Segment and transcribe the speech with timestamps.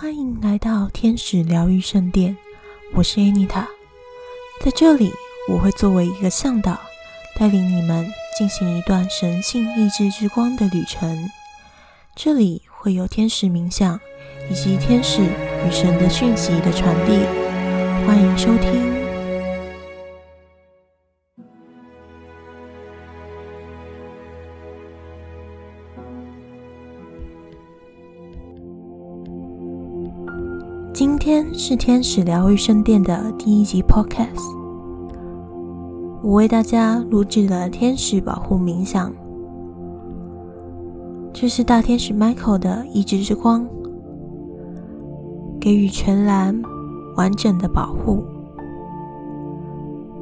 [0.00, 2.34] 欢迎来到天使疗愈圣殿，
[2.94, 3.66] 我是 Anita，
[4.64, 5.12] 在这里
[5.46, 6.80] 我会作为一个向导，
[7.38, 11.28] 带领你们进行一段神性意志之光的旅程。
[12.16, 14.00] 这里会有天使冥想
[14.50, 17.18] 以及天使与神的讯息的传递，
[18.06, 18.99] 欢迎收听。
[30.92, 34.54] 今天是天使疗愈圣殿的第一集 Podcast，
[36.20, 39.10] 我为大家录制了天使保护冥想。
[41.32, 43.66] 这是大天使 Michael 的意志之光，
[45.60, 46.60] 给予全然
[47.16, 48.24] 完整的保护，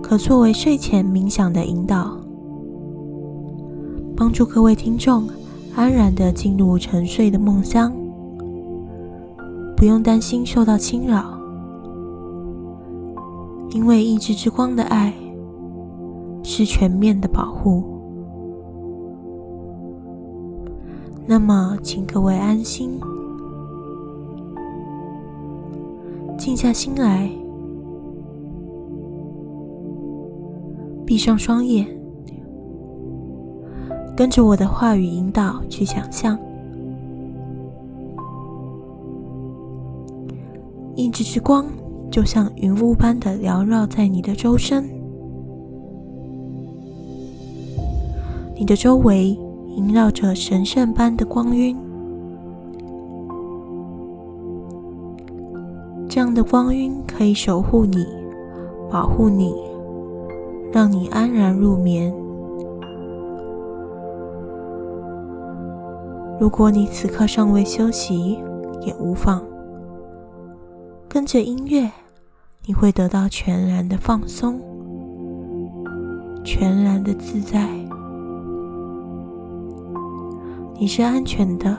[0.02, 2.16] 可作为睡前冥想的引导，
[4.14, 5.26] 帮助各位听众
[5.74, 7.90] 安然的进入沉睡的梦乡。
[9.78, 11.38] 不用担心受到侵扰，
[13.70, 15.14] 因为意志之光的爱
[16.42, 17.84] 是全面的保护。
[21.24, 22.98] 那么，请各位安心，
[26.36, 27.30] 静下心来，
[31.06, 31.86] 闭上双眼，
[34.16, 36.36] 跟着我的话语引导去想象。
[40.98, 41.64] 意志之光
[42.10, 44.84] 就像云雾般的缭绕在你的周身，
[48.56, 49.38] 你的周围
[49.76, 51.76] 萦绕着神圣般的光晕。
[56.08, 58.04] 这样的光晕可以守护你、
[58.90, 59.54] 保护你，
[60.72, 62.12] 让你安然入眠。
[66.40, 68.36] 如果你此刻尚未休息，
[68.84, 69.40] 也无妨。
[71.08, 71.90] 跟着音乐，
[72.66, 74.60] 你会得到全然的放松，
[76.44, 77.66] 全然的自在。
[80.78, 81.74] 你是安全的，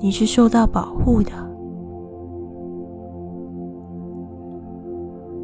[0.00, 1.30] 你是受到保护的。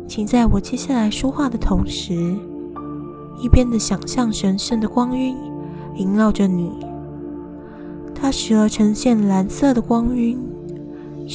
[0.08, 2.36] 请在我接下来说话的同时，
[3.38, 5.36] 一边的想象神圣的光晕
[5.94, 6.72] 萦绕着你，
[8.12, 10.36] 它时而呈现蓝色的光晕。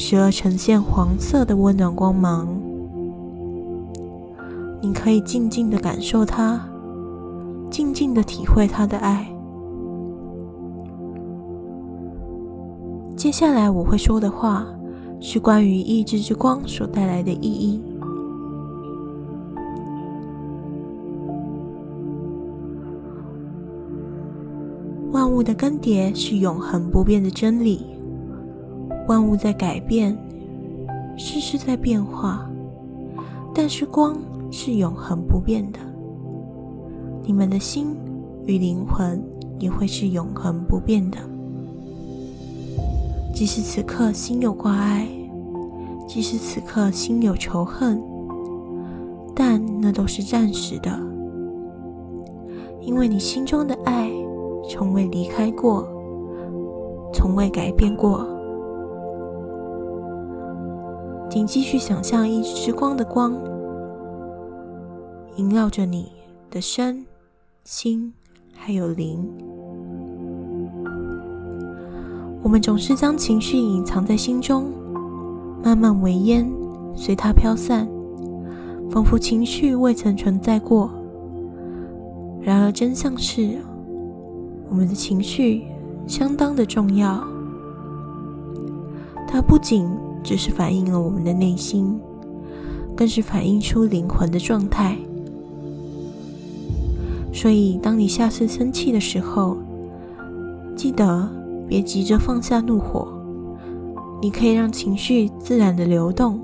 [0.00, 2.46] 时而呈现黄色的温暖光芒，
[4.80, 6.64] 你可以静静的感受它，
[7.68, 9.28] 静静的体会它的爱。
[13.16, 14.64] 接下来我会说的话
[15.20, 17.82] 是关于意志之光所带来的意义。
[25.10, 27.97] 万物的更迭是永恒不变的真理。
[29.08, 30.16] 万物在改变，
[31.16, 32.46] 事事在变化，
[33.54, 34.14] 但是光
[34.50, 35.78] 是永恒不变的。
[37.24, 37.96] 你们的心
[38.44, 39.22] 与灵魂
[39.58, 41.16] 也会是永恒不变的。
[43.32, 45.08] 即使此刻心有挂碍，
[46.06, 47.98] 即使此刻心有仇恨，
[49.34, 50.90] 但那都是暂时的，
[52.82, 54.10] 因为你心中的爱
[54.68, 55.88] 从未离开过，
[57.14, 58.37] 从未改变过。
[61.30, 63.34] 请继续想象一之光的光
[65.36, 66.10] 萦绕着你
[66.50, 67.04] 的身
[67.64, 68.12] 心
[68.56, 69.28] 还有灵。
[72.42, 74.72] 我们总是将情绪隐藏在心中，
[75.62, 76.50] 慢慢为烟，
[76.94, 77.86] 随它飘散，
[78.90, 80.90] 仿佛情绪未曾存在过。
[82.40, 83.58] 然而真相是，
[84.70, 85.64] 我们的情绪
[86.06, 87.22] 相当的重要，
[89.26, 89.86] 它不仅
[90.22, 91.98] 只是反映了我们的内心，
[92.96, 94.96] 更是反映出灵魂的状态。
[97.32, 99.56] 所以，当你下次生气的时候，
[100.74, 101.28] 记得
[101.68, 103.08] 别急着放下怒火，
[104.20, 106.40] 你可以让情绪自然的流动，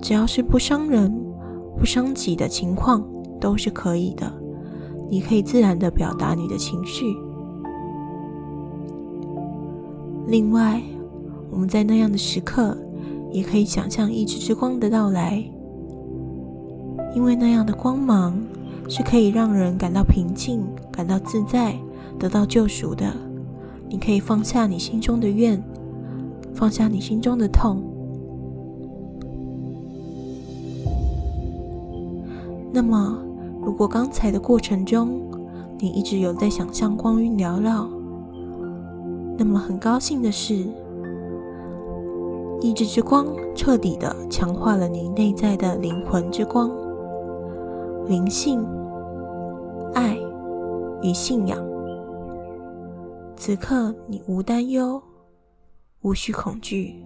[0.00, 1.12] 只要是不伤人、
[1.78, 3.04] 不伤己的情况
[3.40, 4.32] 都是可以的。
[5.08, 7.16] 你可以自然的表达你的情绪。
[10.26, 10.82] 另外，
[11.56, 12.76] 我们在那样的时刻，
[13.32, 15.42] 也可以想象意志之光的到来，
[17.14, 18.38] 因为那样的光芒
[18.90, 20.62] 是可以让人感到平静、
[20.92, 21.74] 感到自在、
[22.18, 23.10] 得到救赎的。
[23.88, 25.64] 你可以放下你心中的怨，
[26.52, 27.82] 放下你心中的痛。
[32.70, 33.18] 那么，
[33.62, 35.22] 如果刚才的过程中
[35.78, 37.88] 你一直有在想象光晕缭绕，
[39.38, 40.66] 那么很高兴的是。
[42.60, 46.70] 意志之光彻底的强化了你内在的灵魂之光、
[48.06, 48.66] 灵性、
[49.94, 50.16] 爱
[51.02, 51.58] 与信仰。
[53.36, 55.00] 此刻你无担忧，
[56.00, 57.04] 无需恐惧，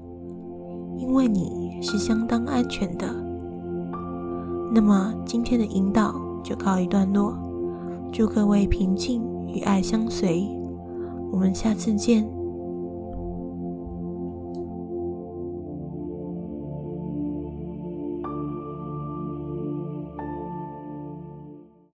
[0.96, 3.06] 因为你是相当安全的。
[4.72, 6.14] 那么今天的引导
[6.44, 7.36] 就告一段落，
[8.12, 10.48] 祝各位平静与爱相随。
[11.32, 12.39] 我们下次见。